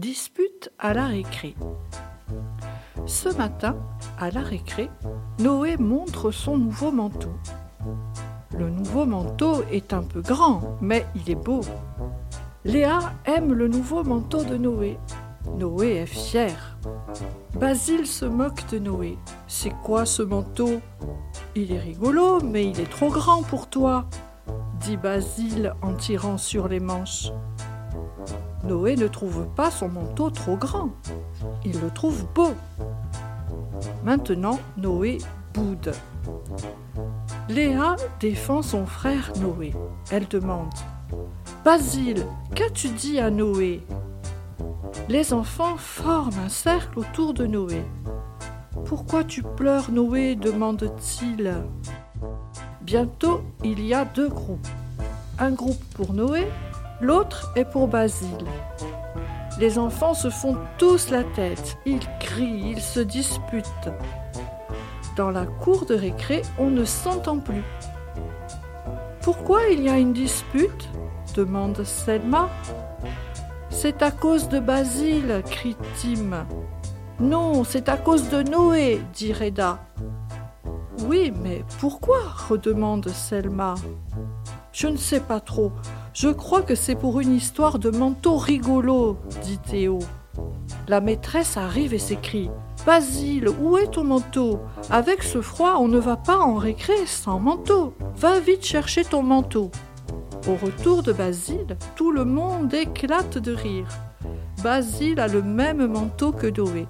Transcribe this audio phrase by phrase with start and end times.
[0.00, 1.54] dispute à la récré.
[3.04, 3.76] Ce matin,
[4.18, 4.88] à la récré,
[5.38, 7.34] Noé montre son nouveau manteau.
[8.56, 11.60] Le nouveau manteau est un peu grand, mais il est beau.
[12.64, 14.98] Léa aime le nouveau manteau de Noé.
[15.58, 16.78] Noé est fier.
[17.58, 19.18] Basile se moque de Noé.
[19.48, 20.80] C'est quoi ce manteau?
[21.54, 24.06] Il est rigolo, mais il est trop grand pour toi,
[24.80, 27.32] dit Basile en tirant sur les manches.
[28.64, 30.90] Noé ne trouve pas son manteau trop grand.
[31.64, 32.52] Il le trouve beau.
[34.04, 35.18] Maintenant, Noé
[35.54, 35.92] boude.
[37.48, 39.74] Léa défend son frère Noé.
[40.10, 40.70] Elle demande
[41.64, 43.84] Basile, qu'as-tu dit à Noé?
[45.08, 47.82] Les enfants forment un cercle autour de Noé.
[48.84, 50.36] Pourquoi tu pleures, Noé?
[50.36, 51.54] demande-t-il.
[52.82, 54.66] Bientôt, il y a deux groupes.
[55.38, 56.46] Un groupe pour Noé,
[57.00, 58.46] l'autre est pour Basile.
[59.58, 63.90] Les enfants se font tous la tête, ils crient, ils se disputent.
[65.16, 67.64] Dans la cour de récré, on ne s'entend plus.
[69.22, 70.88] Pourquoi il y a une dispute?
[71.34, 72.48] demande Selma.
[73.68, 76.46] C'est à cause de Basile, crie Tim.
[77.20, 79.78] Non, c'est à cause de Noé, dit Reda.
[81.04, 82.18] Oui, mais pourquoi?
[82.48, 83.74] redemande Selma.
[84.72, 85.72] Je ne sais pas trop.
[86.22, 90.00] Je crois que c'est pour une histoire de manteau rigolo, dit Théo.
[90.86, 92.50] La maîtresse arrive et s'écrie
[92.84, 94.60] Basile, où est ton manteau?
[94.90, 97.94] Avec ce froid, on ne va pas en récré sans manteau.
[98.18, 99.70] Va vite chercher ton manteau.
[100.46, 103.88] Au retour de Basile, tout le monde éclate de rire.
[104.62, 106.86] Basile a le même manteau que Noé,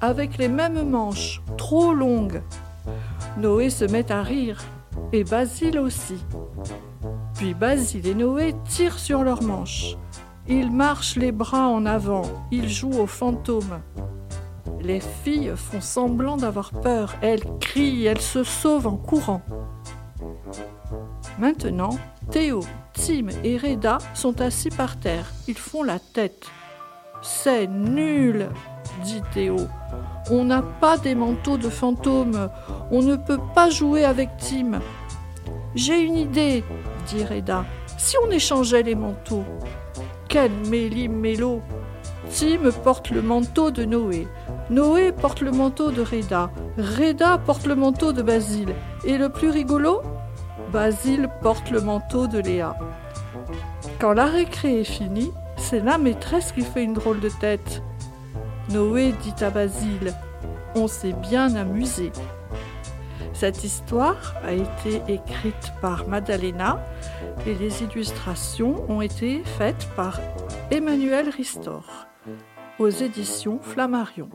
[0.00, 2.42] avec les mêmes manches, trop longues.
[3.36, 4.64] Noé se met à rire,
[5.12, 6.18] et Basile aussi.
[7.34, 9.96] Puis Basile et Noé tirent sur leurs manches.
[10.46, 13.80] Ils marchent les bras en avant, ils jouent aux fantômes.
[14.80, 19.42] Les filles font semblant d'avoir peur, elles crient, elles se sauvent en courant.
[21.38, 21.96] Maintenant,
[22.30, 22.60] Théo,
[22.94, 25.32] Tim et Reda sont assis par terre.
[25.46, 26.46] Ils font la tête.
[27.22, 28.48] C'est nul,
[29.04, 29.56] dit Théo.
[30.30, 32.50] On n'a pas des manteaux de fantômes.
[32.90, 34.80] On ne peut pas jouer avec Tim.
[35.74, 36.64] J'ai une idée,
[37.08, 37.64] dit Reda.
[37.98, 39.44] Si on échangeait les manteaux
[40.28, 41.60] Quel méli-mélo
[42.30, 44.28] Tim porte le manteau de Noé.
[44.70, 46.50] Noé porte le manteau de Reda.
[46.78, 48.74] Reda porte le manteau de Basile.
[49.04, 50.02] Et le plus rigolo?
[50.72, 52.76] Basile porte le manteau de Léa.
[53.98, 57.82] Quand la récré est finie, c'est la maîtresse qui fait une drôle de tête.
[58.70, 60.14] Noé dit à Basile
[60.74, 62.12] On s'est bien amusé.
[63.38, 66.84] Cette histoire a été écrite par Madalena
[67.46, 70.18] et les illustrations ont été faites par
[70.72, 72.08] Emmanuel Ristor
[72.80, 74.28] aux éditions Flammarion.